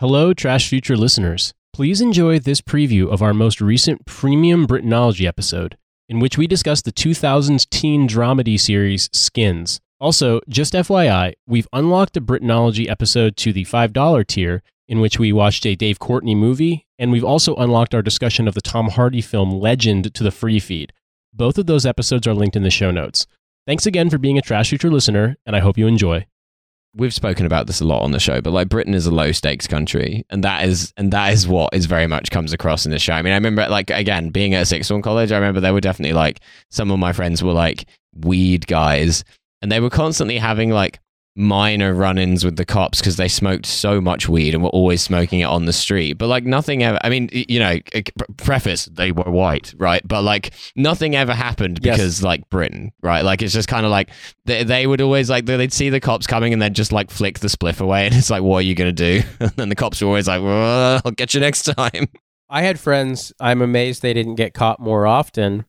Hello, 0.00 0.32
Trash 0.32 0.68
Future 0.68 0.96
listeners. 0.96 1.52
Please 1.72 2.00
enjoy 2.00 2.38
this 2.38 2.60
preview 2.60 3.10
of 3.10 3.20
our 3.20 3.34
most 3.34 3.60
recent 3.60 4.06
premium 4.06 4.64
Britanology 4.64 5.26
episode, 5.26 5.76
in 6.08 6.20
which 6.20 6.38
we 6.38 6.46
discuss 6.46 6.80
the 6.80 6.92
2000s 6.92 7.68
teen 7.68 8.08
dramedy 8.08 8.60
series 8.60 9.10
Skins. 9.12 9.80
Also, 9.98 10.38
just 10.48 10.74
FYI, 10.74 11.32
we've 11.48 11.66
unlocked 11.72 12.16
a 12.16 12.20
Britanology 12.20 12.88
episode 12.88 13.36
to 13.38 13.52
the 13.52 13.64
$5 13.64 14.24
tier, 14.28 14.62
in 14.86 15.00
which 15.00 15.18
we 15.18 15.32
watched 15.32 15.66
a 15.66 15.74
Dave 15.74 15.98
Courtney 15.98 16.36
movie, 16.36 16.86
and 16.96 17.10
we've 17.10 17.24
also 17.24 17.56
unlocked 17.56 17.92
our 17.92 18.00
discussion 18.00 18.46
of 18.46 18.54
the 18.54 18.60
Tom 18.60 18.90
Hardy 18.90 19.20
film 19.20 19.50
Legend 19.50 20.14
to 20.14 20.22
the 20.22 20.30
free 20.30 20.60
feed. 20.60 20.92
Both 21.34 21.58
of 21.58 21.66
those 21.66 21.84
episodes 21.84 22.24
are 22.28 22.34
linked 22.34 22.54
in 22.54 22.62
the 22.62 22.70
show 22.70 22.92
notes. 22.92 23.26
Thanks 23.66 23.84
again 23.84 24.10
for 24.10 24.18
being 24.18 24.38
a 24.38 24.42
Trash 24.42 24.68
Future 24.68 24.92
listener, 24.92 25.34
and 25.44 25.56
I 25.56 25.58
hope 25.58 25.76
you 25.76 25.88
enjoy. 25.88 26.24
We've 26.98 27.14
spoken 27.14 27.46
about 27.46 27.66
this 27.66 27.80
a 27.80 27.84
lot 27.84 28.02
on 28.02 28.10
the 28.10 28.20
show, 28.20 28.40
but 28.40 28.52
like 28.52 28.68
Britain 28.68 28.92
is 28.92 29.06
a 29.06 29.10
low 29.10 29.32
stakes 29.32 29.66
country, 29.66 30.26
and 30.28 30.44
that 30.44 30.66
is 30.66 30.92
and 30.96 31.12
that 31.12 31.32
is 31.32 31.48
what 31.48 31.72
is 31.72 31.86
very 31.86 32.06
much 32.06 32.30
comes 32.30 32.52
across 32.52 32.84
in 32.84 32.90
the 32.90 32.98
show. 32.98 33.14
I 33.14 33.22
mean, 33.22 33.32
I 33.32 33.36
remember 33.36 33.66
like 33.68 33.90
again 33.90 34.30
being 34.30 34.54
at 34.54 34.62
a 34.62 34.66
sixth 34.66 34.88
form 34.88 35.00
college, 35.00 35.32
I 35.32 35.36
remember 35.36 35.60
there 35.60 35.72
were 35.72 35.80
definitely 35.80 36.14
like 36.14 36.40
some 36.70 36.90
of 36.90 36.98
my 36.98 37.12
friends 37.12 37.42
were 37.42 37.52
like 37.52 37.86
weed 38.14 38.66
guys, 38.66 39.24
and 39.62 39.72
they 39.72 39.80
were 39.80 39.90
constantly 39.90 40.38
having 40.38 40.70
like 40.70 41.00
minor 41.38 41.94
run-ins 41.94 42.44
with 42.44 42.56
the 42.56 42.64
cops 42.64 42.98
because 43.00 43.16
they 43.16 43.28
smoked 43.28 43.64
so 43.64 44.00
much 44.00 44.28
weed 44.28 44.54
and 44.54 44.62
were 44.62 44.68
always 44.70 45.00
smoking 45.00 45.40
it 45.40 45.44
on 45.44 45.64
the 45.64 45.72
street. 45.72 46.14
But 46.14 46.26
like 46.26 46.44
nothing 46.44 46.82
ever 46.82 46.98
i 47.02 47.08
mean 47.08 47.28
you 47.32 47.58
know 47.60 47.78
eh, 47.92 48.02
preface 48.36 48.86
they 48.86 49.12
were 49.12 49.30
white 49.30 49.74
right? 49.78 50.02
But 50.06 50.22
like 50.22 50.52
nothing 50.76 51.14
ever 51.16 51.32
happened 51.32 51.80
Yes. 51.82 51.96
because 51.96 52.22
like 52.22 52.48
britain 52.50 52.92
right? 53.02 53.22
Like 53.24 53.40
it's 53.42 53.54
just 53.54 53.68
kind 53.68 53.86
of 53.86 53.90
like 53.92 54.10
they, 54.44 54.64
they 54.64 54.86
would 54.86 55.00
always 55.00 55.30
like 55.30 55.46
they'd 55.46 55.72
see 55.72 55.90
the 55.90 56.00
cops 56.00 56.26
coming 56.26 56.52
and 56.52 56.60
they'd 56.60 56.74
just 56.74 56.92
like 56.92 57.10
flick 57.10 57.38
the 57.38 57.48
spliff 57.48 57.80
away 57.80 58.06
and 58.06 58.14
it's 58.14 58.30
like 58.30 58.42
what 58.42 58.58
are 58.58 58.62
you 58.62 58.74
gonna 58.74 58.92
do? 58.92 59.22
And 59.40 59.50
then 59.52 59.68
the 59.68 59.76
cops 59.76 60.00
were 60.02 60.08
always 60.08 60.26
like 60.28 60.42
well, 60.42 61.00
i'll 61.04 61.12
get 61.12 61.34
you 61.34 61.40
next 61.40 61.62
time. 61.62 62.08
I 62.50 62.62
had 62.62 62.80
friends, 62.80 63.32
I'm 63.38 63.60
amazed 63.62 64.00
they 64.02 64.14
didn't 64.14 64.36
get 64.36 64.54
caught 64.54 64.80
more 64.80 65.06
often, 65.06 65.66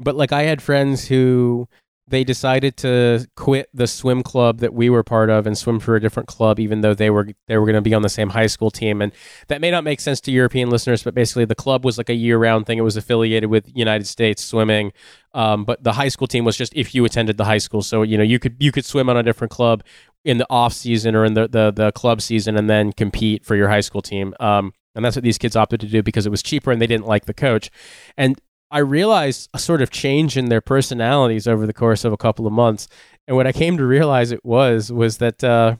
but 0.00 0.16
like 0.16 0.32
I 0.32 0.42
had 0.42 0.60
friends 0.60 1.06
who 1.06 1.68
they 2.08 2.22
decided 2.22 2.76
to 2.76 3.26
quit 3.34 3.68
the 3.74 3.86
swim 3.86 4.22
club 4.22 4.58
that 4.58 4.72
we 4.72 4.88
were 4.88 5.02
part 5.02 5.28
of 5.28 5.46
and 5.46 5.58
swim 5.58 5.80
for 5.80 5.96
a 5.96 6.00
different 6.00 6.28
club 6.28 6.60
even 6.60 6.80
though 6.80 6.94
they 6.94 7.10
were 7.10 7.28
they 7.48 7.58
were 7.58 7.66
going 7.66 7.74
to 7.74 7.80
be 7.80 7.94
on 7.94 8.02
the 8.02 8.08
same 8.08 8.30
high 8.30 8.46
school 8.46 8.70
team. 8.70 9.02
And 9.02 9.12
that 9.48 9.60
may 9.60 9.70
not 9.70 9.82
make 9.82 10.00
sense 10.00 10.20
to 10.22 10.30
European 10.32 10.70
listeners 10.70 11.02
but 11.02 11.14
basically 11.14 11.44
the 11.44 11.54
club 11.54 11.84
was 11.84 11.98
like 11.98 12.08
a 12.08 12.14
year-round 12.14 12.66
thing. 12.66 12.78
It 12.78 12.82
was 12.82 12.96
affiliated 12.96 13.50
with 13.50 13.70
United 13.74 14.06
States 14.06 14.44
swimming. 14.44 14.92
Um, 15.34 15.64
but 15.64 15.82
the 15.82 15.92
high 15.92 16.08
school 16.08 16.28
team 16.28 16.44
was 16.44 16.56
just 16.56 16.72
if 16.74 16.94
you 16.94 17.04
attended 17.04 17.36
the 17.38 17.44
high 17.44 17.58
school. 17.58 17.82
So 17.82 18.02
you 18.02 18.16
know 18.16 18.24
you 18.24 18.38
could 18.38 18.56
you 18.60 18.70
could 18.70 18.84
swim 18.84 19.08
on 19.08 19.16
a 19.16 19.22
different 19.22 19.50
club 19.50 19.82
in 20.24 20.38
the 20.38 20.46
off 20.48 20.72
season 20.72 21.16
or 21.16 21.24
in 21.24 21.34
the 21.34 21.48
the, 21.48 21.72
the 21.72 21.92
club 21.92 22.20
season 22.20 22.56
and 22.56 22.70
then 22.70 22.92
compete 22.92 23.44
for 23.44 23.56
your 23.56 23.68
high 23.68 23.80
school 23.80 24.02
team. 24.02 24.32
Um, 24.38 24.72
and 24.94 25.04
that's 25.04 25.14
what 25.14 25.22
these 25.22 25.38
kids 25.38 25.56
opted 25.56 25.80
to 25.80 25.86
do 25.86 26.02
because 26.02 26.24
it 26.24 26.30
was 26.30 26.42
cheaper 26.42 26.72
and 26.72 26.80
they 26.80 26.86
didn't 26.86 27.06
like 27.06 27.26
the 27.26 27.34
coach. 27.34 27.70
And 28.16 28.40
I 28.70 28.78
realized 28.78 29.48
a 29.54 29.58
sort 29.58 29.80
of 29.82 29.90
change 29.90 30.36
in 30.36 30.46
their 30.48 30.60
personalities 30.60 31.46
over 31.46 31.66
the 31.66 31.72
course 31.72 32.04
of 32.04 32.12
a 32.12 32.16
couple 32.16 32.46
of 32.46 32.52
months. 32.52 32.88
And 33.28 33.36
what 33.36 33.46
I 33.46 33.52
came 33.52 33.76
to 33.76 33.86
realize 33.86 34.32
it 34.32 34.44
was 34.44 34.90
was 34.92 35.18
that 35.18 35.42
uh, 35.44 35.76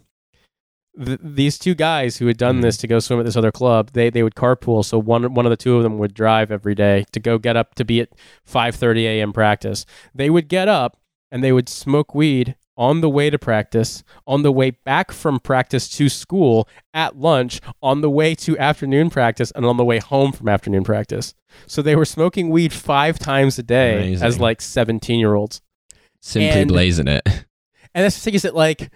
th- 1.03 1.19
these 1.23 1.59
two 1.59 1.75
guys 1.75 2.17
who 2.19 2.27
had 2.27 2.37
done 2.37 2.59
Mhm. 2.59 2.63
this 2.63 2.77
to 2.79 2.87
go 2.87 2.99
swim 2.99 3.19
at 3.21 3.25
this 3.27 3.37
other 3.37 3.53
club, 3.53 3.91
they 3.93 4.11
they 4.11 4.23
would 4.23 4.35
carpool. 4.35 4.85
So 4.85 4.99
one 5.01 5.35
one 5.35 5.47
of 5.47 5.51
the 5.51 5.57
two 5.57 5.77
of 5.77 5.83
them 5.83 5.99
would 5.99 6.15
drive 6.15 6.51
every 6.51 6.75
day 6.75 7.05
to 7.13 7.21
go 7.21 7.39
get 7.39 7.57
up 7.57 7.75
to 7.77 7.85
be 7.85 8.01
at 8.01 8.09
5:30 8.45 9.05
a.m. 9.07 9.33
practice. 9.33 9.85
They 10.15 10.31
would 10.31 10.49
get 10.49 10.69
up 10.69 10.97
and 11.31 11.43
they 11.43 11.53
would 11.53 11.69
smoke 11.69 12.15
weed 12.15 12.57
on 12.77 13.01
the 13.01 13.09
way 13.09 13.31
to 13.31 13.39
practice, 13.39 14.05
on 14.27 14.43
the 14.43 14.53
way 14.53 14.71
back 14.71 15.11
from 15.13 15.41
practice 15.41 15.89
to 15.89 16.09
school, 16.09 16.69
at 16.93 17.17
lunch, 17.17 17.61
on 17.83 18.01
the 18.03 18.11
way 18.11 18.35
to 18.35 18.59
afternoon 18.59 19.11
practice, 19.11 19.51
and 19.55 19.65
on 19.65 19.77
the 19.77 19.85
way 19.85 19.99
home 19.99 20.33
from 20.33 20.49
afternoon 20.49 20.85
practice. 20.85 21.35
So 21.67 21.81
they 21.83 21.97
were 21.97 22.05
smoking 22.05 22.51
weed 22.51 22.73
five 22.73 23.19
times 23.19 23.59
a 23.59 23.63
day 23.63 23.97
Amazing. 23.97 24.27
as 24.27 24.39
like 24.39 24.61
17 24.61 25.19
year 25.19 25.35
olds. 25.35 25.61
simply 26.21 26.49
And- 26.51 26.69
blazing 26.69 27.09
it 27.09 27.23
And 27.95 28.05
that's 28.05 28.17
the 28.17 28.21
thing 28.21 28.35
is 28.35 28.43
that, 28.43 28.55
like, 28.55 28.91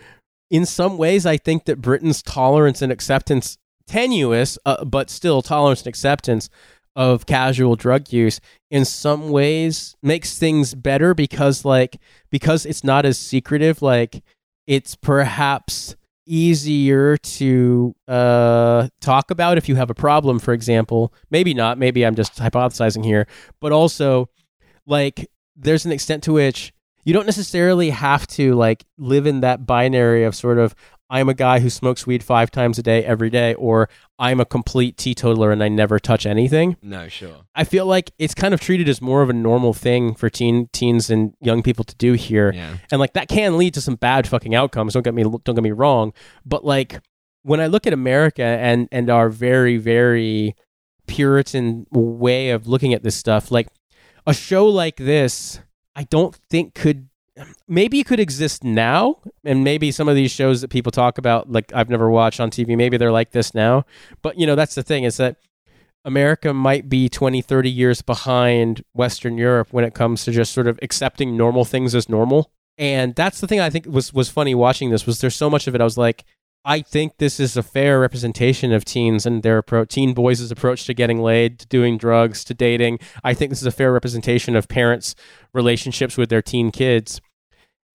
in 0.51 0.67
some 0.67 0.99
ways, 0.99 1.25
I 1.25 1.39
think 1.39 1.65
that 1.65 1.81
Britain's 1.81 2.23
tolerance 2.23 2.83
and 2.83 2.93
acceptance, 2.93 3.57
tenuous, 3.87 4.59
uh, 4.67 4.85
but 4.85 5.09
still 5.09 5.41
tolerance 5.41 5.81
and 5.81 5.87
acceptance 5.87 6.51
of 6.97 7.27
casual 7.27 7.77
drug 7.77 8.13
use, 8.13 8.41
in 8.71 8.85
some 8.85 9.31
ways 9.31 9.97
makes 10.03 10.39
things 10.39 10.75
better 10.75 11.15
because, 11.15 11.65
like, 11.65 11.99
because 12.31 12.67
it's 12.67 12.85
not 12.85 13.05
as 13.05 13.19
secretive. 13.19 13.83
Like, 13.83 14.23
it's 14.67 14.97
perhaps 14.97 15.97
easier 16.27 17.17
to 17.17 17.95
uh, 18.07 18.89
talk 19.01 19.31
about 19.31 19.59
if 19.59 19.69
you 19.69 19.77
have 19.77 19.91
a 19.91 19.95
problem, 19.95 20.39
for 20.39 20.53
example. 20.53 21.13
Maybe 21.31 21.55
not. 21.55 21.79
Maybe 21.79 22.05
I'm 22.05 22.15
just 22.15 22.37
hypothesizing 22.37 23.05
here. 23.05 23.27
But 23.61 23.73
also, 23.73 24.29
like, 24.87 25.29
there's 25.57 25.85
an 25.85 25.93
extent 25.93 26.23
to 26.25 26.33
which 26.33 26.73
you 27.05 27.13
don't 27.13 27.27
necessarily 27.27 27.91
have 27.91 28.27
to 28.27 28.55
like 28.55 28.85
live 28.99 29.27
in 29.27 29.41
that 29.41 29.67
binary 29.67 30.25
of 30.25 30.35
sort 30.35 30.59
of 30.59 30.75
I'm 31.11 31.29
a 31.29 31.35
guy 31.35 31.59
who 31.59 31.69
smokes 31.69 32.07
weed 32.07 32.23
five 32.23 32.51
times 32.51 32.79
a 32.79 32.83
day 32.83 33.05
every 33.05 33.29
day, 33.31 33.55
or 33.55 33.89
I'm 34.19 34.39
a 34.39 34.45
complete 34.45 34.97
teetotaler 34.97 35.51
and 35.51 35.63
I 35.63 35.69
never 35.69 35.99
touch 35.99 36.25
anything. 36.25 36.77
no 36.81 37.09
sure 37.09 37.39
I 37.55 37.65
feel 37.65 37.85
like 37.85 38.13
it's 38.19 38.35
kind 38.35 38.55
of 38.55 38.61
treated 38.61 38.89
as 38.89 39.03
more 39.03 39.21
of 39.23 39.29
a 39.29 39.33
normal 39.33 39.75
thing 39.75 40.15
for 40.15 40.31
teen 40.31 40.69
teens 40.73 41.11
and 41.11 41.35
young 41.41 41.63
people 41.63 41.85
to 41.85 41.95
do 41.97 42.13
here, 42.13 42.53
yeah 42.55 42.77
and 42.93 43.01
like 43.01 43.13
that 43.15 43.29
can 43.29 43.59
lead 43.59 43.75
to 43.75 43.81
some 43.81 43.97
bad 43.97 44.29
fucking 44.29 44.55
outcomes. 44.55 44.95
Don't 44.95 45.03
get 45.03 45.15
me 45.15 45.25
don't 45.25 45.55
get 45.55 45.63
me 45.63 45.73
wrong, 45.73 46.13
but 46.47 46.65
like 46.65 47.01
when 47.43 47.61
I 47.61 47.67
look 47.67 47.87
at 47.87 47.93
America 47.93 48.45
and 48.45 48.89
and 48.93 49.11
our 49.11 49.29
very 49.29 49.77
very 49.77 50.55
Puritan 51.07 51.87
way 51.91 52.51
of 52.51 52.69
looking 52.69 52.95
at 52.95 53.03
this 53.03 53.17
stuff, 53.17 53.51
like 53.51 53.67
a 54.29 54.33
show 54.33 54.69
like 54.69 54.97
this, 54.97 55.59
I 55.97 56.05
don't 56.05 56.37
think 56.49 56.75
could 56.75 57.09
maybe 57.69 58.01
it 58.01 58.07
could 58.07 58.21
exist 58.21 58.65
now 58.65 59.17
and 59.45 59.65
maybe 59.65 59.91
some 59.91 60.09
of 60.09 60.15
these 60.15 60.31
shows 60.31 60.61
that 60.61 60.69
people 60.69 60.93
talk 60.93 61.19
about 61.19 61.51
like 61.51 61.73
I've 61.75 61.89
never 61.89 62.11
watched 62.11 62.41
on 62.41 62.51
TV 62.51 62.77
maybe 62.77 62.97
they're 62.97 63.13
like 63.13 63.31
this 63.31 63.55
now 63.55 63.85
but 64.23 64.39
you 64.39 64.47
know 64.47 64.55
that's 64.55 64.75
the 64.75 64.83
thing 64.83 65.05
is 65.05 65.17
that 65.19 65.37
America 66.05 66.55
might 66.55 66.89
be 66.89 67.09
20 67.09 67.43
30 67.43 67.71
years 67.71 68.03
behind 68.03 68.85
western 68.93 69.39
Europe 69.39 69.69
when 69.71 69.85
it 69.85 69.95
comes 69.95 70.25
to 70.25 70.33
just 70.33 70.53
sort 70.53 70.67
of 70.67 70.79
accepting 70.83 71.37
normal 71.37 71.65
things 71.65 71.95
as 71.95 72.09
normal 72.09 72.51
and 72.79 73.15
that's 73.15 73.41
the 73.41 73.47
thing 73.47 73.61
I 73.61 73.71
think 73.71 73.87
was 73.87 74.13
was 74.13 74.29
funny 74.29 74.55
watching 74.55 74.91
this 74.91 75.07
was 75.07 75.21
there's 75.21 75.37
so 75.37 75.51
much 75.51 75.67
of 75.67 75.75
it 75.75 75.81
I 75.81 75.85
was 75.85 75.99
like 75.99 76.25
I 76.65 76.83
think 76.83 77.17
this 77.17 77.41
is 77.41 77.57
a 77.57 77.63
fair 77.63 77.99
representation 78.01 78.71
of 78.73 78.85
teens 78.85 79.25
and 79.25 79.43
their 79.43 79.63
teen 79.63 80.13
boys' 80.13 80.51
approach 80.51 80.85
to 80.85 80.95
getting 80.95 81.23
laid, 81.23 81.59
to 81.61 81.67
doing 81.67 81.97
drugs, 81.97 82.45
to 82.45 82.55
dating. 82.55 82.99
I 83.25 83.33
think 83.33 83.49
this 83.49 83.63
is 83.63 83.67
a 83.67 83.73
fair 83.73 83.93
representation 83.93 84.55
of 84.55 84.69
parents' 84.69 85.15
relationships 85.55 86.19
with 86.19 86.29
their 86.29 86.43
teen 86.43 86.71
kids. 86.71 87.21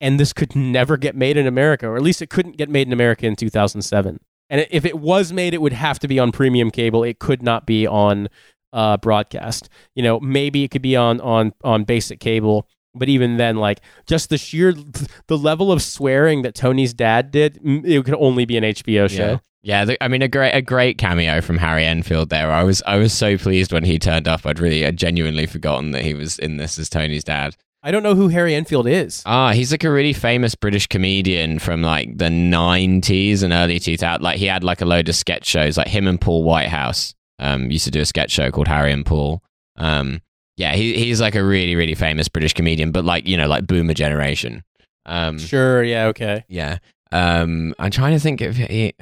And 0.02 0.20
this 0.20 0.34
could 0.34 0.56
never 0.56 0.98
get 0.98 1.16
made 1.16 1.38
in 1.38 1.48
America, 1.48 1.88
or 1.88 1.96
at 1.96 2.02
least 2.02 2.22
it 2.22 2.30
couldn't 2.30 2.58
get 2.58 2.70
made 2.70 2.88
in 2.88 2.94
America 2.94 3.26
in 3.26 3.36
2007. 3.36 4.20
And 4.50 4.68
if 4.70 4.86
it 4.86 5.00
was 5.00 5.32
made, 5.34 5.54
it 5.54 5.62
would 5.62 5.74
have 5.74 6.00
to 6.00 6.08
be 6.08 6.20
on 6.20 6.32
premium 6.32 6.70
cable. 6.70 7.04
It 7.04 7.20
could 7.20 7.42
not 7.42 7.66
be 7.66 7.88
on 7.88 8.30
uh, 8.74 8.98
broadcast. 8.98 9.70
You 9.96 10.04
know, 10.04 10.20
maybe 10.20 10.64
it 10.64 10.70
could 10.70 10.82
be 10.82 10.96
on 10.96 11.20
on 11.22 11.54
on 11.64 11.84
basic 11.84 12.20
cable. 12.20 12.68
But 12.94 13.10
even 13.10 13.38
then, 13.38 13.58
like 13.58 13.82
just 14.06 14.30
the 14.30 14.38
sheer 14.38 14.74
the 15.28 15.38
level 15.38 15.72
of 15.72 15.82
swearing 15.82 16.44
that 16.44 16.56
Tony's 16.56 16.94
dad 16.94 17.32
did, 17.32 17.60
it 17.64 18.06
could 18.06 18.16
only 18.16 18.46
be 18.46 18.58
an 18.58 18.64
HBO 18.64 19.10
show. 19.10 19.32
Yeah, 19.32 19.38
yeah. 19.64 19.86
The, 19.86 20.04
I 20.04 20.08
mean, 20.08 20.22
a 20.22 20.28
great, 20.28 20.52
a 20.54 20.62
great 20.62 20.98
cameo 20.98 21.42
from 21.42 21.58
Harry 21.58 21.86
Enfield 21.86 22.30
there. 22.30 22.52
I 22.52 22.64
was, 22.64 22.82
I 22.86 22.96
was 22.98 23.12
so 23.12 23.38
pleased 23.38 23.74
when 23.74 23.84
he 23.84 24.00
turned 24.00 24.30
up. 24.30 24.46
I'd 24.46 24.60
really, 24.60 24.86
I'd 24.86 24.98
genuinely 24.98 25.46
forgotten 25.46 25.92
that 25.92 26.04
he 26.04 26.14
was 26.14 26.40
in 26.40 26.56
this 26.56 26.80
as 26.80 26.88
Tony's 26.88 27.26
dad. 27.26 27.58
I 27.86 27.92
don't 27.92 28.02
know 28.02 28.16
who 28.16 28.30
Harry 28.30 28.56
Enfield 28.56 28.88
is. 28.88 29.22
Ah, 29.28 29.52
he's 29.52 29.72
like 29.72 29.84
a 29.84 29.92
really 29.92 30.12
famous 30.12 30.56
British 30.56 30.88
comedian 30.88 31.60
from 31.60 31.84
like 31.84 32.18
the 32.18 32.26
'90s 32.26 33.44
and 33.44 33.54
early 33.54 33.80
2000s. 33.80 34.22
Like 34.22 34.38
he 34.40 34.48
had 34.48 34.64
like 34.64 34.82
a 34.82 34.86
load 34.86 35.08
of 35.08 35.16
sketch 35.16 35.46
shows. 35.46 35.78
Like 35.78 35.88
him 35.88 36.08
and 36.08 36.20
Paul 36.20 36.44
Whitehouse 36.44 37.14
um, 37.38 37.70
used 37.70 37.86
to 37.86 37.92
do 37.92 38.02
a 38.02 38.06
sketch 38.06 38.32
show 38.32 38.50
called 38.50 38.68
Harry 38.68 38.92
and 38.92 39.06
Paul. 39.06 39.44
Um, 39.76 40.24
yeah, 40.58 40.74
he, 40.74 40.96
he's 40.96 41.22
like 41.22 41.36
a 41.36 41.44
really, 41.44 41.76
really 41.76 41.94
famous 41.94 42.28
British 42.28 42.54
comedian, 42.54 42.92
but 42.92 43.06
like 43.06 43.28
you 43.28 43.38
know, 43.38 43.48
like 43.48 43.68
Boomer 43.68 43.94
generation. 43.94 44.64
Um, 45.06 45.38
Sure, 45.38 45.84
yeah, 45.84 46.08
okay. 46.08 46.44
Yeah. 46.48 46.80
Um, 47.12 47.76
I'm 47.78 47.92
trying 47.92 48.14
to 48.14 48.20
think 48.20 48.42
of 48.42 48.56
he, 48.56 48.94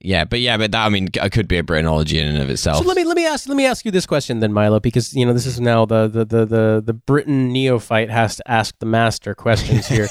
yeah, 0.00 0.24
but 0.24 0.40
yeah, 0.40 0.56
but 0.56 0.72
that 0.72 0.86
I 0.86 0.88
mean, 0.88 1.08
it 1.12 1.32
could 1.32 1.46
be 1.46 1.58
a 1.58 1.62
Britanology 1.62 2.20
in 2.20 2.28
and 2.28 2.38
of 2.38 2.48
itself. 2.48 2.78
So 2.78 2.84
let 2.84 2.96
me 2.96 3.04
let 3.04 3.16
me 3.16 3.26
ask 3.26 3.46
let 3.48 3.56
me 3.56 3.66
ask 3.66 3.84
you 3.84 3.90
this 3.90 4.06
question 4.06 4.40
then, 4.40 4.52
Milo, 4.52 4.80
because 4.80 5.14
you 5.14 5.26
know 5.26 5.34
this 5.34 5.46
is 5.46 5.60
now 5.60 5.84
the 5.84 6.08
the 6.08 6.24
the 6.24 6.46
the, 6.46 6.82
the 6.84 6.92
Britain 6.94 7.52
neophyte 7.52 8.08
has 8.08 8.36
to 8.36 8.50
ask 8.50 8.74
the 8.78 8.86
master 8.86 9.34
questions 9.34 9.88
here. 9.88 10.08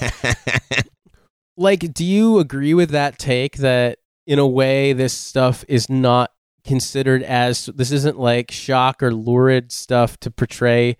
like, 1.57 1.91
do 1.93 2.05
you 2.05 2.37
agree 2.37 2.75
with 2.75 2.91
that 2.91 3.17
take 3.17 3.57
that 3.57 3.97
in 4.27 4.37
a 4.37 4.47
way 4.47 4.93
this 4.93 5.13
stuff 5.13 5.65
is 5.67 5.89
not 5.89 6.31
considered 6.63 7.23
as 7.23 7.65
this 7.73 7.91
isn't 7.91 8.19
like 8.19 8.51
shock 8.51 9.01
or 9.01 9.11
lurid 9.11 9.71
stuff 9.71 10.19
to 10.19 10.29
portray 10.29 10.95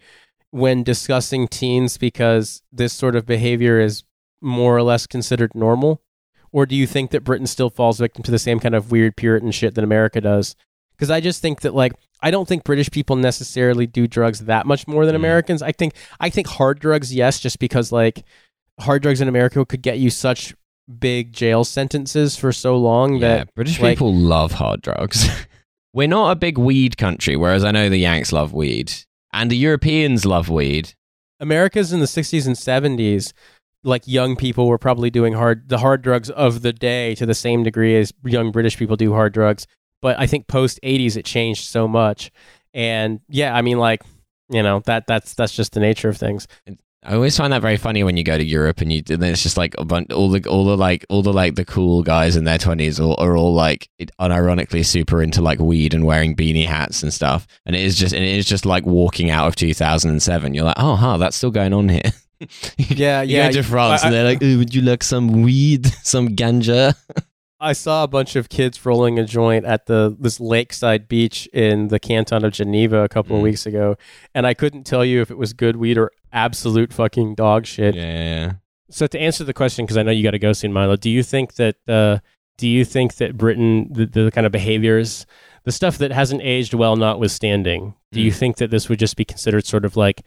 when 0.49 0.83
discussing 0.83 1.47
teens 1.47 1.99
because 1.99 2.63
this 2.71 2.91
sort 2.91 3.15
of 3.15 3.27
behavior 3.27 3.79
is 3.79 4.03
more 4.41 4.75
or 4.75 4.81
less 4.81 5.05
considered 5.05 5.53
normal? 5.53 6.01
Or 6.51 6.65
do 6.65 6.75
you 6.75 6.87
think 6.87 7.11
that 7.11 7.23
Britain 7.23 7.47
still 7.47 7.69
falls 7.69 7.99
victim 7.99 8.23
to 8.23 8.31
the 8.31 8.39
same 8.39 8.59
kind 8.59 8.75
of 8.75 8.91
weird 8.91 9.15
Puritan 9.15 9.51
shit 9.51 9.75
that 9.75 9.83
America 9.83 10.19
does? 10.21 10.55
Because 10.91 11.09
I 11.09 11.21
just 11.21 11.41
think 11.41 11.61
that 11.61 11.73
like 11.73 11.93
I 12.21 12.31
don't 12.31 12.47
think 12.47 12.63
British 12.63 12.91
people 12.91 13.15
necessarily 13.15 13.87
do 13.87 14.07
drugs 14.07 14.41
that 14.45 14.65
much 14.65 14.87
more 14.87 15.05
than 15.05 15.13
Mm. 15.15 15.19
Americans. 15.19 15.61
I 15.61 15.71
think 15.71 15.93
I 16.19 16.29
think 16.29 16.47
hard 16.47 16.79
drugs, 16.79 17.13
yes, 17.13 17.39
just 17.39 17.59
because 17.59 17.91
like 17.91 18.23
hard 18.79 19.01
drugs 19.01 19.21
in 19.21 19.27
America 19.27 19.65
could 19.65 19.81
get 19.81 19.99
you 19.99 20.09
such 20.09 20.53
big 20.99 21.31
jail 21.33 21.63
sentences 21.63 22.35
for 22.35 22.51
so 22.51 22.75
long 22.77 23.13
Yeah, 23.15 23.19
that 23.37 23.55
British 23.55 23.79
like- 23.79 23.97
people 23.97 24.13
love 24.13 24.53
hard 24.53 24.81
drugs. 24.81 25.29
We're 25.93 26.07
not 26.07 26.31
a 26.31 26.35
big 26.35 26.57
weed 26.57 26.97
country, 26.97 27.35
whereas 27.35 27.63
I 27.63 27.71
know 27.71 27.89
the 27.89 27.97
Yanks 27.97 28.31
love 28.31 28.53
weed. 28.53 28.91
And 29.33 29.49
the 29.49 29.57
Europeans 29.57 30.25
love 30.25 30.47
weed. 30.49 30.93
America's 31.39 31.91
in 31.93 31.99
the 31.99 32.05
60s 32.05 32.45
and 32.45 32.55
70s 32.55 33.31
like 33.83 34.07
young 34.07 34.35
people 34.35 34.67
were 34.67 34.77
probably 34.77 35.09
doing 35.09 35.33
hard 35.33 35.69
the 35.69 35.77
hard 35.77 36.01
drugs 36.01 36.29
of 36.29 36.61
the 36.61 36.73
day 36.73 37.15
to 37.15 37.25
the 37.25 37.33
same 37.33 37.63
degree 37.63 37.95
as 37.95 38.13
young 38.23 38.51
british 38.51 38.77
people 38.77 38.95
do 38.95 39.13
hard 39.13 39.33
drugs 39.33 39.67
but 40.01 40.19
i 40.19 40.27
think 40.27 40.47
post 40.47 40.79
80s 40.83 41.15
it 41.15 41.25
changed 41.25 41.65
so 41.65 41.87
much 41.87 42.31
and 42.73 43.19
yeah 43.29 43.55
i 43.55 43.61
mean 43.61 43.79
like 43.79 44.01
you 44.49 44.63
know 44.63 44.81
that 44.85 45.07
that's 45.07 45.33
that's 45.33 45.55
just 45.55 45.73
the 45.73 45.79
nature 45.79 46.09
of 46.09 46.17
things 46.17 46.47
I 47.01 47.13
always 47.13 47.37
find 47.37 47.53
that 47.53 47.61
very 47.61 47.77
funny 47.77 48.03
when 48.03 48.17
you 48.17 48.25
go 48.25 48.37
to 48.37 48.43
Europe 48.43 48.81
and 48.81 48.91
you 48.91 49.01
and 49.09 49.21
then 49.21 49.31
it's 49.31 49.41
just 49.41 49.55
like 49.55 49.73
a 49.77 49.85
bunch, 49.85 50.11
all 50.11 50.29
the 50.29 50.45
all 50.49 50.65
the 50.65 50.75
like 50.75 51.05
all 51.07 51.21
the 51.21 51.31
like 51.31 51.55
the 51.55 51.63
cool 51.63 52.03
guys 52.03 52.35
in 52.35 52.43
their 52.43 52.57
twenties 52.57 52.99
are, 52.99 53.15
are 53.17 53.37
all 53.37 53.53
like 53.53 53.89
unironically 54.19 54.85
super 54.85 55.23
into 55.23 55.41
like 55.41 55.59
weed 55.59 55.93
and 55.93 56.05
wearing 56.05 56.35
beanie 56.35 56.65
hats 56.65 57.01
and 57.01 57.13
stuff, 57.13 57.47
and 57.65 57.73
it 57.73 57.83
is 57.83 57.97
just 57.97 58.13
and 58.13 58.25
it 58.25 58.35
is 58.35 58.45
just 58.45 58.65
like 58.65 58.85
walking 58.85 59.29
out 59.29 59.47
of 59.47 59.55
two 59.55 59.73
thousand 59.73 60.11
and 60.11 60.21
seven. 60.21 60.53
You're 60.53 60.65
like, 60.65 60.75
oh, 60.77 60.97
huh, 60.97 61.15
that's 61.17 61.37
still 61.37 61.51
going 61.51 61.71
on 61.71 61.87
here. 61.87 62.01
yeah 62.77 63.21
you 63.21 63.35
yeah 63.37 63.61
France 63.61 64.03
I- 64.03 64.07
and 64.07 64.15
they're 64.15 64.23
like, 64.23 64.39
oh, 64.41 64.57
would 64.57 64.73
you 64.73 64.81
like 64.81 65.03
some 65.03 65.43
weed, 65.43 65.85
some 66.03 66.29
ganja? 66.29 66.95
I 67.61 67.73
saw 67.73 68.05
a 68.05 68.07
bunch 68.07 68.37
of 68.37 68.47
kids 68.47 68.85
rolling 68.85 69.19
a 69.19 69.25
joint 69.25 69.65
at 69.65 69.85
the 69.87 70.15
this 70.17 70.39
lakeside 70.39 71.09
beach 71.09 71.45
in 71.51 71.89
the 71.89 71.99
canton 71.99 72.45
of 72.45 72.53
Geneva 72.53 73.03
a 73.03 73.09
couple 73.09 73.35
of 73.35 73.41
Mm. 73.41 73.43
weeks 73.43 73.65
ago, 73.65 73.97
and 74.33 74.47
I 74.47 74.53
couldn't 74.53 74.85
tell 74.85 75.03
you 75.03 75.21
if 75.21 75.29
it 75.29 75.37
was 75.37 75.51
good 75.51 75.75
weed 75.75 75.97
or 75.97 76.11
absolute 76.31 76.93
fucking 76.93 77.35
dog 77.35 77.65
shit. 77.65 77.95
yeah, 77.95 78.01
yeah, 78.03 78.35
yeah. 78.45 78.51
So 78.89 79.05
to 79.07 79.19
answer 79.19 79.43
the 79.43 79.53
question, 79.53 79.85
because 79.85 79.97
I 79.97 80.03
know 80.03 80.11
you 80.11 80.23
got 80.23 80.31
to 80.31 80.39
go 80.39 80.53
soon, 80.53 80.71
Milo. 80.71 80.95
Do 80.95 81.09
you 81.09 81.21
think 81.21 81.55
that 81.55 81.75
uh, 81.87 82.19
do 82.57 82.67
you 82.67 82.85
think 82.85 83.15
that 83.15 83.35
Britain, 83.37 83.91
the, 83.91 84.05
the 84.05 84.31
kind 84.31 84.45
of 84.47 84.51
behaviors, 84.53 85.25
the 85.65 85.71
stuff 85.73 85.97
that 85.97 86.11
hasn't 86.13 86.41
aged 86.41 86.73
well, 86.73 86.95
notwithstanding, 86.95 87.93
do 88.13 88.21
you 88.21 88.31
Mm. 88.31 88.35
think 88.35 88.57
that 88.57 88.71
this 88.71 88.87
would 88.87 88.99
just 88.99 89.15
be 89.17 89.25
considered 89.25 89.65
sort 89.65 89.83
of 89.85 89.97
like, 89.97 90.21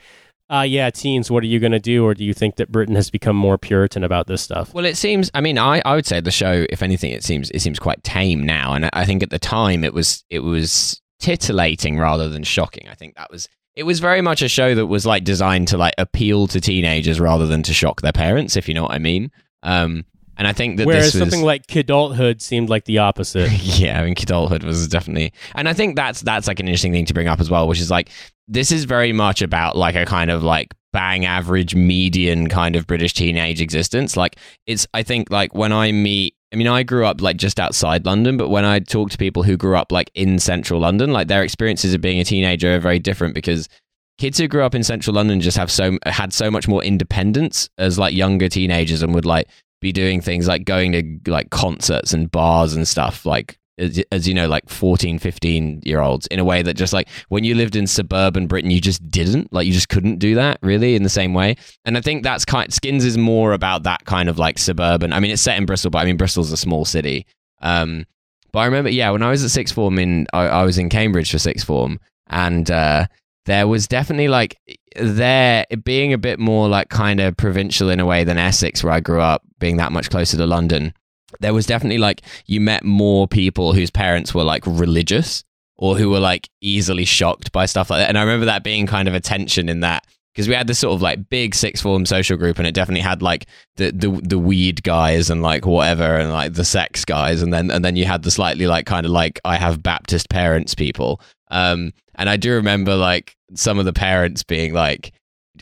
ah, 0.53 0.63
yeah, 0.63 0.91
teens, 0.91 1.31
what 1.31 1.43
are 1.43 1.47
you 1.47 1.59
going 1.59 1.73
to 1.73 1.81
do, 1.81 2.05
or 2.05 2.15
do 2.15 2.25
you 2.25 2.35
think 2.35 2.57
that 2.57 2.71
Britain 2.71 2.95
has 2.95 3.11
become 3.11 3.35
more 3.35 3.57
Puritan 3.59 4.05
about 4.05 4.27
this 4.27 4.43
stuff? 4.43 4.73
Well, 4.73 4.85
it 4.85 4.97
seems. 4.97 5.31
I 5.35 5.41
mean, 5.41 5.59
I, 5.59 5.83
I 5.85 5.97
would 5.97 6.07
say 6.07 6.21
the 6.21 6.31
show, 6.31 6.67
if 6.71 6.83
anything, 6.83 7.11
it 7.11 7.25
seems 7.25 7.51
it 7.51 7.61
seems 7.61 7.81
quite 7.81 8.05
tame 8.05 8.45
now, 8.45 8.75
and 8.75 8.89
I 8.93 9.05
think 9.05 9.23
at 9.23 9.31
the 9.31 9.39
time 9.39 9.83
it 9.83 9.95
was 9.95 10.25
it 10.31 10.41
was 10.41 11.01
titillating 11.19 11.99
rather 11.99 12.29
than 12.29 12.45
shocking. 12.45 12.89
I 12.89 12.95
think 12.95 13.17
that 13.17 13.31
was 13.33 13.49
it 13.75 13.85
was 13.85 14.01
very 14.01 14.21
much 14.21 14.43
a 14.43 14.49
show 14.49 14.75
that 14.75 14.87
was 14.87 15.07
like 15.07 15.25
designed 15.25 15.69
to 15.69 15.79
like 15.79 15.95
appeal 15.97 16.47
to 16.49 16.61
teenagers 16.61 17.19
rather 17.19 17.47
than 17.47 17.63
to 17.65 17.73
shock 17.73 18.03
their 18.03 18.13
parents, 18.13 18.57
if 18.57 18.69
you 18.69 18.75
know 18.75 18.83
what 18.83 18.93
I 18.93 18.99
mean. 18.99 19.31
Um, 19.63 20.05
and 20.37 20.49
I 20.49 20.53
think 20.53 20.79
that 20.79 20.87
Whereas 20.87 21.13
this 21.13 21.15
was, 21.15 21.21
something 21.21 21.45
like 21.45 21.67
Kidulthood 21.67 22.41
seemed 22.41 22.69
like 22.69 22.85
the 22.85 22.99
opposite. 22.99 23.51
yeah, 23.79 24.01
I 24.01 24.05
mean, 24.05 24.13
adulthood 24.13 24.65
was 24.65 24.89
definitely, 24.89 25.33
and 25.55 25.69
I 25.69 25.73
think 25.73 25.97
that's 25.97 26.23
that's 26.23 26.49
like 26.49 26.61
an 26.61 26.67
interesting 26.67 26.93
thing 26.93 27.05
to 27.07 27.15
bring 27.15 27.29
up 27.29 27.41
as 27.41 27.51
well, 27.51 27.69
which 27.69 27.81
is 27.81 27.91
like 27.91 28.11
this 28.49 28.73
is 28.73 28.85
very 28.85 29.13
much 29.13 29.43
about 29.43 29.77
like 29.77 29.95
a 29.95 30.05
kind 30.05 30.31
of 30.31 30.43
like 30.43 30.75
bang 30.93 31.25
average 31.25 31.75
median 31.75 32.49
kind 32.49 32.77
of 32.77 32.87
British 32.87 33.15
teenage 33.15 33.61
existence. 33.61 34.17
Like 34.17 34.37
it's, 34.67 34.87
I 34.95 35.03
think, 35.03 35.31
like 35.31 35.55
when 35.55 35.73
I 35.73 35.93
meet. 35.93 36.35
I 36.53 36.55
mean, 36.55 36.69
I 36.69 36.83
grew 36.83 37.07
up 37.07 37.23
like 37.23 37.39
just 37.39 37.59
outside 37.59 38.05
London, 38.05 38.37
but 38.37 38.51
when 38.51 38.67
I 38.67 38.79
talk 38.79 39.09
to 39.09 39.17
people 39.17 39.43
who 39.43 39.57
grew 39.57 39.75
up 39.75 39.91
like 39.91 40.11
in 40.15 40.39
central 40.39 40.81
London, 40.81 41.11
like 41.11 41.29
their 41.29 41.43
experiences 41.43 41.95
of 41.95 42.03
being 42.03 42.21
a 42.21 42.25
teenager 42.25 42.77
are 42.77 42.79
very 42.79 42.99
different 42.99 43.35
because 43.35 43.71
kids 44.19 44.37
who 44.39 44.47
grew 44.47 44.63
up 44.63 44.75
in 44.75 44.85
central 44.85 45.17
London 45.17 45.41
just 45.41 45.57
have 45.57 45.71
so 45.71 45.99
had 46.05 46.33
so 46.33 46.51
much 46.51 46.69
more 46.69 46.85
independence 46.85 47.71
as 47.79 47.99
like 47.99 48.15
younger 48.15 48.51
teenagers 48.51 49.03
and 49.03 49.15
would 49.15 49.25
like 49.25 49.49
be 49.83 49.93
doing 49.93 50.21
things 50.21 50.49
like 50.49 50.65
going 50.65 50.93
to 50.93 51.31
like 51.31 51.51
concerts 51.51 52.15
and 52.15 52.31
bars 52.31 52.73
and 52.73 52.89
stuff 52.89 53.27
like 53.27 53.59
as, 53.79 54.03
as 54.13 54.29
you 54.29 54.33
know 54.33 54.47
like 54.47 54.69
14 54.69 55.19
15 55.19 55.83
year 55.85 56.01
olds 56.01 56.27
in 56.29 56.39
a 56.39 56.45
way 56.45 56.63
that 56.63 56.75
just 56.75 56.93
like 56.93 57.09
when 57.29 57.43
you 57.43 57.55
lived 57.55 57.75
in 57.75 57.87
suburban 57.87 58.47
britain 58.47 58.71
you 58.71 58.81
just 58.81 59.07
didn't 59.11 59.53
like 59.53 59.67
you 59.67 59.73
just 59.73 59.89
couldn't 59.89 60.19
do 60.19 60.37
that 60.37 60.59
really 60.63 60.95
in 60.95 61.03
the 61.03 61.09
same 61.09 61.35
way. 61.35 61.57
And 61.85 61.99
i 61.99 62.01
think 62.01 62.23
that's 62.23 62.45
kind 62.45 62.73
skins 62.73 63.05
is 63.05 63.19
more 63.19 63.53
about 63.53 63.83
that 63.83 64.05
kind 64.05 64.29
of 64.29 64.39
like 64.39 64.59
suburban 64.59 65.13
i 65.13 65.21
mean 65.21 65.33
it's 65.33 65.43
set 65.43 65.59
in 65.59 65.67
bristol 65.67 65.91
but 65.91 65.99
i 65.99 66.05
mean 66.05 66.17
bristol's 66.17 66.53
a 66.53 66.57
small 66.57 66.85
city 66.85 67.27
um 67.61 68.07
but 68.53 68.61
i 68.61 68.65
remember 68.67 68.89
yeah 68.89 69.11
when 69.11 69.23
i 69.23 69.31
was 69.31 69.43
at 69.43 69.51
sixth 69.51 69.75
form 69.75 69.99
in 69.99 70.27
i, 70.33 70.47
I 70.47 70.63
was 70.63 70.79
in 70.79 70.89
cambridge 70.89 71.31
for 71.31 71.39
sixth 71.39 71.67
form 71.67 71.99
and 72.29 72.71
uh 72.71 73.07
there 73.47 73.67
was 73.67 73.89
definitely 73.89 74.29
like 74.29 74.59
there 74.97 75.67
being 75.85 76.13
a 76.13 76.19
bit 76.19 76.39
more 76.39 76.69
like 76.69 76.89
kind 76.89 77.21
of 77.21 77.37
provincial 77.37 77.89
in 77.91 78.01
a 78.01 78.07
way 78.07 78.25
than 78.25 78.39
Essex, 78.39 78.85
where 78.85 78.93
I 78.93 79.01
grew 79.01 79.21
up, 79.21 79.43
being 79.59 79.77
that 79.79 79.93
much 79.93 80.11
closer 80.11 80.37
to 80.37 80.47
London. 80.47 80.95
There 81.41 81.55
was 81.55 81.67
definitely 81.67 81.99
like 81.99 82.23
you 82.47 82.61
met 82.61 82.85
more 82.85 83.27
people 83.27 83.73
whose 83.73 83.91
parents 83.91 84.35
were 84.35 84.45
like 84.45 84.67
religious 84.67 85.45
or 85.77 85.97
who 85.97 86.11
were 86.11 86.21
like 86.21 86.49
easily 86.61 87.05
shocked 87.05 87.53
by 87.53 87.67
stuff 87.67 87.91
like 87.91 88.01
that. 88.01 88.09
And 88.09 88.19
I 88.19 88.23
remember 88.23 88.47
that 88.47 88.63
being 88.63 88.87
kind 88.87 89.09
of 89.09 89.15
a 89.15 89.21
tension 89.21 89.69
in 89.69 89.81
that 89.81 90.07
because 90.33 90.49
we 90.49 90.55
had 90.55 90.67
this 90.67 90.79
sort 90.79 90.95
of 90.95 91.03
like 91.03 91.29
big 91.29 91.55
sixth 91.55 91.83
form 91.83 92.07
social 92.07 92.37
group 92.37 92.59
and 92.59 92.67
it 92.67 92.75
definitely 92.75 93.03
had 93.03 93.23
like 93.23 93.47
the, 93.77 93.91
the 93.91 94.09
the 94.23 94.39
weed 94.39 94.83
guys 94.83 95.29
and 95.31 95.43
like 95.43 95.67
whatever 95.67 96.17
and 96.17 96.33
like 96.33 96.55
the 96.55 96.65
sex 96.65 97.05
guys 97.05 97.43
and 97.43 97.53
then 97.53 97.71
and 97.71 97.85
then 97.85 97.97
you 97.97 98.05
had 98.05 98.23
the 98.23 98.31
slightly 98.31 98.67
like 98.67 98.87
kind 98.87 99.05
of 99.05 99.13
like 99.13 99.41
I 99.45 99.57
have 99.57 99.83
Baptist 99.83 100.29
parents 100.29 100.75
people. 100.75 101.21
Um 101.53 101.93
and 102.17 102.29
I 102.29 102.37
do 102.37 102.53
remember 102.55 102.97
like 102.97 103.37
some 103.55 103.79
of 103.79 103.85
the 103.85 103.93
parents 103.93 104.43
being 104.43 104.75
like 104.75 105.13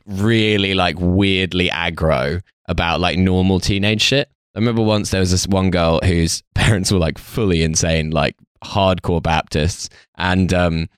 really 0.07 0.75
like 0.75 0.97
weirdly 0.99 1.69
aggro 1.69 2.41
about 2.67 3.01
like 3.01 3.19
normal 3.19 3.61
teenage 3.61 4.03
shit. 4.03 4.29
I 4.55 4.59
remember 4.59 4.83
once 4.83 5.11
there 5.11 5.21
was 5.21 5.31
this 5.31 5.47
one 5.47 5.71
girl 5.71 6.01
whose 6.03 6.43
parents 6.55 6.91
were 6.91 6.99
like 6.99 7.19
fully 7.19 7.63
insane, 7.63 8.11
like 8.11 8.37
hardcore 8.65 9.23
Baptists, 9.23 9.89
and 10.17 10.53
um, 10.53 10.89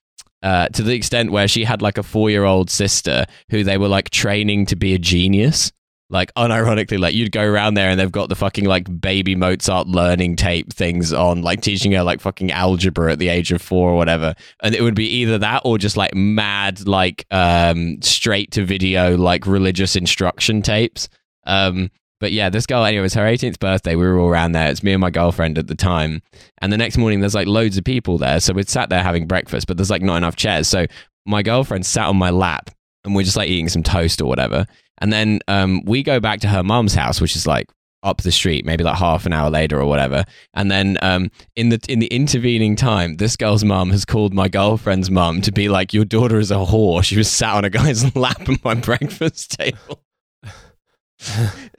uh, 0.43 0.69
to 0.69 0.83
the 0.83 0.95
extent 0.95 1.33
where 1.33 1.49
she 1.49 1.65
had 1.65 1.83
like 1.83 1.99
a 1.99 2.03
four 2.03 2.31
year 2.31 2.45
old 2.45 2.71
sister 2.71 3.25
who 3.51 3.65
they 3.65 3.79
were 3.79 3.89
like 3.89 4.11
training 4.11 4.67
to 4.67 4.77
be 4.77 4.95
a 4.95 4.99
genius. 4.99 5.73
Like 6.13 6.33
unironically, 6.35 7.01
like 7.01 7.15
you'd 7.15 7.33
go 7.33 7.43
around 7.43 7.75
there 7.75 7.89
and 7.89 7.99
they've 7.99 8.13
got 8.13 8.29
the 8.29 8.37
fucking 8.37 8.67
like 8.67 9.01
baby 9.01 9.35
Mozart 9.35 9.89
learning 9.89 10.37
tape 10.37 10.71
things 10.71 11.11
on, 11.11 11.41
like 11.41 11.63
teaching 11.63 11.91
her 11.93 12.03
like 12.03 12.21
fucking 12.21 12.53
algebra 12.53 13.13
at 13.13 13.19
the 13.19 13.31
age 13.31 13.51
of 13.51 13.63
four 13.63 13.91
or 13.91 13.97
whatever. 13.97 14.35
And 14.61 14.75
it 14.75 14.83
would 14.83 14.95
be 14.95 15.07
either 15.07 15.39
that 15.39 15.63
or 15.65 15.79
just 15.79 15.97
like 15.97 16.15
mad, 16.15 16.87
like 16.87 17.27
um 17.31 18.01
straight 18.03 18.51
to 18.53 18.65
video, 18.65 19.17
like 19.17 19.47
religious 19.47 19.97
instruction 19.97 20.61
tapes. 20.61 21.09
Um, 21.45 21.91
but 22.21 22.31
yeah, 22.31 22.51
this 22.51 22.67
girl, 22.67 22.85
anyway, 22.85 23.01
it 23.01 23.03
was 23.03 23.15
her 23.15 23.25
18th 23.25 23.59
birthday. 23.59 23.97
We 23.97 24.07
were 24.07 24.21
all 24.21 24.29
around 24.29 24.53
there. 24.53 24.71
It's 24.71 24.83
me 24.83 24.93
and 24.93 25.01
my 25.01 25.11
girlfriend 25.11 25.57
at 25.57 25.67
the 25.67 25.75
time. 25.75 26.23
And 26.59 26.71
the 26.71 26.77
next 26.77 26.99
morning, 26.99 27.21
there's 27.21 27.35
like 27.35 27.49
loads 27.49 27.79
of 27.79 27.85
people 27.85 28.19
there. 28.19 28.39
So 28.39 28.53
we'd 28.53 28.69
sat 28.69 28.91
there 28.91 29.03
having 29.03 29.27
breakfast, 29.27 29.67
but 29.67 29.79
there's 29.79 29.91
like 29.91 30.03
not 30.03 30.19
enough 30.19 30.37
chairs. 30.37 30.69
So 30.69 30.87
my 31.25 31.43
girlfriend 31.43 31.87
sat 31.87 32.07
on 32.07 32.17
my 32.19 32.31
lap 32.31 32.71
and 33.05 33.15
we're 33.15 33.25
just 33.25 33.37
like 33.37 33.49
eating 33.49 33.71
some 33.71 33.83
toast 33.83 34.21
or 34.21 34.27
whatever. 34.27 34.67
And 34.99 35.13
then 35.13 35.41
um, 35.49 35.83
we 35.85 36.03
go 36.03 36.21
back 36.21 36.41
to 36.41 36.49
her 36.49 36.63
mum's 36.63 36.95
house, 36.95 37.21
which 37.21 37.35
is 37.35 37.47
like 37.47 37.69
up 38.03 38.23
the 38.23 38.33
street, 38.33 38.65
maybe 38.65 38.85
like 38.85 38.97
half 38.99 39.27
an 39.27 39.33
hour 39.33 39.51
later 39.51 39.81
or 39.81 39.87
whatever. 39.87 40.25
And 40.55 40.71
then 40.71 40.99
um, 41.03 41.31
in 41.57 41.69
the 41.71 41.81
in 41.89 41.99
the 41.99 42.09
intervening 42.09 42.77
time, 42.77 43.17
this 43.17 43.37
girl's 43.37 43.65
mum 43.65 43.91
has 43.91 44.05
called 44.05 44.35
my 44.35 44.49
girlfriend's 44.49 45.11
mum 45.11 45.41
to 45.43 45.53
be 45.53 45.69
like, 45.69 45.93
"Your 45.93 46.05
daughter 46.05 46.39
is 46.39 46.51
a 46.51 46.57
whore. 46.57 47.03
She 47.05 47.17
was 47.17 47.31
sat 47.31 47.55
on 47.55 47.65
a 47.65 47.71
guy's 47.71 48.15
lap 48.17 48.49
at 48.49 48.65
my 48.65 48.75
breakfast 48.75 49.59
table." 49.59 50.03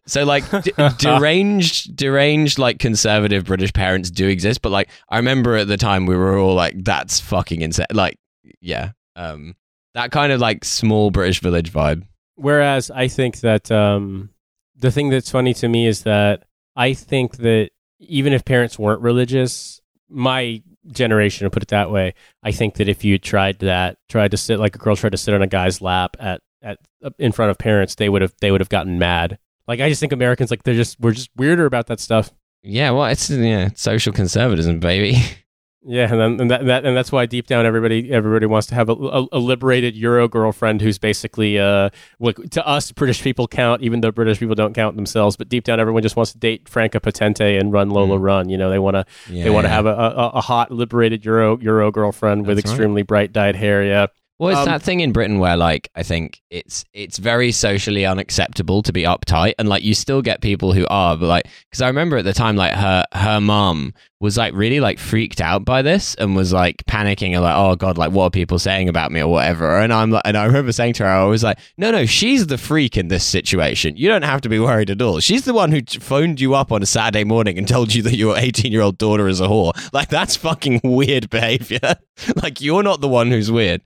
so 0.06 0.24
like 0.24 0.50
d- 0.64 0.72
deranged 1.00 1.96
deranged 1.96 2.58
like 2.58 2.80
conservative 2.80 3.44
british 3.44 3.74
parents 3.74 4.10
do 4.10 4.28
exist 4.28 4.62
but 4.62 4.72
like 4.72 4.90
i 5.10 5.18
remember 5.18 5.58
at 5.58 5.68
the 5.68 5.76
time 5.76 6.06
we 6.06 6.16
were 6.16 6.38
all 6.38 6.54
like 6.54 6.74
that's 6.84 7.20
fucking 7.20 7.62
insane 7.62 7.86
like 7.92 8.18
yeah 8.62 8.92
um 9.18 9.54
that 9.96 10.12
kind 10.12 10.32
of 10.32 10.40
like 10.40 10.64
small 10.64 11.12
british 11.12 11.42
village 11.42 11.74
vibe 11.74 12.04
Whereas 12.36 12.90
I 12.92 13.08
think 13.08 13.40
that 13.42 13.72
um, 13.72 14.30
the 14.76 14.92
thing 14.92 15.10
that's 15.10 15.32
funny 15.32 15.54
to 15.56 15.68
me 15.68 15.88
is 15.88 16.04
that 16.04 16.44
I 16.76 16.94
think 16.94 17.38
that 17.38 17.70
even 18.00 18.34
if 18.34 18.44
parents 18.44 18.78
weren't 18.80 19.02
religious, 19.02 19.82
my 20.10 20.62
generation, 20.88 21.46
to 21.46 21.50
put 21.50 21.64
it 21.64 21.70
that 21.70 21.92
way, 21.92 22.14
I 22.42 22.52
think 22.52 22.76
that 22.76 22.90
if 22.90 23.04
you 23.04 23.18
tried 23.18 23.60
that, 23.60 23.98
tried 24.10 24.32
to 24.32 24.38
sit 24.38 24.60
like 24.60 24.76
a 24.76 24.80
girl 24.80 24.96
tried 24.96 25.12
to 25.12 25.18
sit 25.18 25.34
on 25.34 25.42
a 25.42 25.48
guy's 25.48 25.82
lap 25.82 26.18
at 26.20 26.42
at 26.62 26.80
in 27.20 27.32
front 27.32 27.52
of 27.52 27.58
parents, 27.58 27.96
they 27.96 28.10
would 28.10 28.22
have 28.22 28.34
they 28.42 28.52
would 28.52 28.62
have 28.62 28.70
gotten 28.70 28.98
mad. 29.00 29.38
Like 29.68 29.80
I 29.80 29.90
just 29.90 30.00
think 30.00 30.12
Americans 30.12 30.50
like 30.52 30.64
they're 30.64 30.74
just 30.74 31.00
we're 31.00 31.12
just 31.12 31.30
weirder 31.36 31.66
about 31.66 31.88
that 31.88 32.00
stuff. 32.00 32.32
yeah 32.64 32.92
well 32.92 33.06
it's 33.06 33.30
yeah 33.30 33.70
social 33.76 34.14
conservatism 34.14 34.80
baby 34.80 35.22
Yeah, 35.86 36.10
and 36.10 36.20
then 36.20 36.40
and 36.40 36.50
that, 36.52 36.66
that 36.66 36.86
and 36.86 36.96
that's 36.96 37.12
why 37.12 37.26
deep 37.26 37.46
down 37.46 37.66
everybody 37.66 38.10
everybody 38.12 38.46
wants 38.46 38.68
to 38.68 38.76
have 38.76 38.88
a, 38.88 38.94
a, 38.94 39.28
a 39.34 39.40
liberated 39.40 39.96
Euro 39.96 40.30
girlfriend 40.30 40.82
who's 40.82 40.98
basically 40.98 41.60
uh 41.60 41.90
what 42.20 42.52
to 42.52 42.66
us 42.66 42.92
British 42.94 43.22
people 43.22 43.48
count 43.50 43.82
even 43.82 44.00
though 44.00 44.12
British 44.12 44.40
people 44.40 44.56
don't 44.56 44.74
count 44.74 44.96
themselves, 44.96 45.36
but 45.36 45.50
deep 45.50 45.66
down 45.66 45.80
everyone 45.82 46.02
just 46.02 46.16
wants 46.16 46.32
to 46.32 46.38
date 46.38 46.70
Franka 46.70 47.02
Potente 47.02 47.58
and 47.58 47.74
run 47.74 47.90
Lola 47.90 48.18
Mm. 48.18 48.22
Run. 48.24 48.50
You 48.50 48.58
know, 48.58 48.70
they 48.70 48.80
want 48.80 48.96
to 48.96 49.06
Yeah, 49.30 49.44
they 49.44 49.50
want 49.50 49.66
to 49.66 49.70
yeah. 49.70 49.76
have 49.76 49.86
a, 49.86 49.90
a, 49.90 50.30
a 50.36 50.42
hot 50.42 50.72
liberated 50.72 51.26
Euro 51.26 51.60
Euro 51.60 51.92
girlfriend 51.92 52.48
with 52.48 52.56
That's 52.58 52.68
right. 52.68 52.72
extremely 52.74 53.02
bright 53.02 53.34
dyed 53.34 53.56
hair. 53.58 53.84
Yeah, 53.84 54.08
Well, 54.40 54.50
it's 54.50 54.60
Um, 54.60 54.66
that 54.66 54.82
thing 54.82 55.00
in 55.00 55.12
Britain 55.12 55.40
where, 55.40 55.56
like, 55.56 55.90
I 55.96 56.04
think 56.04 56.42
it's 56.50 56.84
it's 56.94 57.18
very 57.18 57.52
socially 57.52 58.06
unacceptable 58.06 58.82
to 58.84 58.92
be 58.92 59.04
uptight, 59.04 59.54
and 59.60 59.70
like 59.70 59.84
you 59.84 59.94
still 59.94 60.22
get 60.22 60.42
people 60.42 60.74
who 60.74 60.86
are, 60.90 61.16
but 61.16 61.28
like, 61.28 61.48
because 61.70 61.82
I 61.82 61.88
remember 61.88 62.18
at 62.18 62.26
the 62.26 62.34
time, 62.34 62.56
like 62.56 62.74
her 62.74 63.06
her 63.14 63.40
mum 63.40 63.94
was 64.20 64.38
like 64.38 64.54
really 64.54 64.80
like 64.80 65.00
freaked 65.00 65.42
out 65.42 65.66
by 65.66 65.82
this 65.82 66.16
and 66.16 66.34
was 66.34 66.54
like 66.54 66.78
panicking 66.86 67.34
and 67.34 67.42
like, 67.44 67.56
oh 67.58 67.76
god, 67.76 67.98
like 67.98 68.12
what 68.12 68.24
are 68.24 68.30
people 68.30 68.58
saying 68.58 68.88
about 68.88 69.12
me 69.12 69.20
or 69.22 69.28
whatever? 69.28 69.78
And 69.78 69.92
I'm 69.92 70.12
like, 70.12 70.22
and 70.24 70.38
I 70.38 70.46
remember 70.46 70.72
saying 70.72 70.94
to 70.94 71.04
her, 71.04 71.10
I 71.10 71.26
was 71.26 71.44
like, 71.44 71.60
no, 71.78 71.92
no, 71.92 72.06
she's 72.06 72.48
the 72.48 72.58
freak 72.58 72.96
in 72.96 73.10
this 73.10 73.26
situation. 73.26 73.98
You 73.98 74.08
don't 74.08 74.22
have 74.22 74.40
to 74.42 74.50
be 74.50 74.60
worried 74.60 74.90
at 74.90 75.02
all. 75.02 75.20
She's 75.20 75.44
the 75.44 75.54
one 75.54 75.72
who 75.74 75.82
phoned 76.00 76.40
you 76.40 76.56
up 76.56 76.72
on 76.72 76.82
a 76.82 76.86
Saturday 76.86 77.26
morning 77.26 77.58
and 77.58 77.68
told 77.68 77.94
you 77.94 78.02
that 78.04 78.16
your 78.16 78.38
18 78.38 78.72
year 78.72 78.82
old 78.82 78.98
daughter 78.98 79.28
is 79.28 79.42
a 79.42 79.48
whore. 79.48 79.74
Like 79.92 80.08
that's 80.08 80.38
fucking 80.38 80.80
weird 80.86 81.30
behavior. 81.30 81.96
like 82.42 82.62
you're 82.62 82.84
not 82.84 83.02
the 83.02 83.10
one 83.10 83.30
who's 83.30 83.52
weird. 83.52 83.82